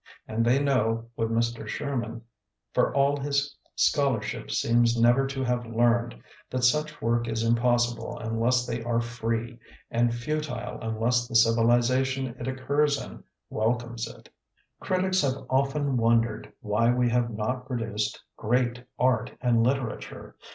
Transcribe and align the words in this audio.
And 0.27 0.43
they 0.43 0.57
know, 0.57 1.11
what 1.13 1.27
Mr. 1.29 1.67
Sher 1.67 1.95
man 1.95 2.23
for 2.73 2.91
all 2.95 3.17
his 3.17 3.55
scholarship 3.75 4.49
seems 4.49 4.99
never 4.99 5.27
to 5.27 5.43
have 5.43 5.67
learned, 5.67 6.15
that 6.49 6.63
such 6.63 6.99
work 7.03 7.27
is 7.27 7.43
impossible 7.43 8.17
unless 8.17 8.65
they 8.65 8.81
are 8.81 8.99
free, 8.99 9.59
and 9.91 10.11
futile 10.11 10.79
unless 10.81 11.27
the 11.27 11.35
civilization 11.35 12.35
it 12.39 12.47
occurs 12.47 12.99
in 12.99 13.23
welcomes 13.51 14.07
it. 14.07 14.27
Critics 14.79 15.21
have 15.21 15.45
often 15.51 15.97
wondered 15.97 16.51
why 16.61 16.91
we 16.91 17.07
have 17.11 17.29
not 17.29 17.67
produced 17.67 18.23
"great" 18.35 18.83
art 18.97 19.31
and 19.39 19.61
lit 19.63 19.77
erature. 19.77 20.33